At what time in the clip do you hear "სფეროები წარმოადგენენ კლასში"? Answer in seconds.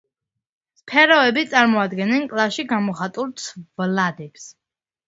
0.79-2.69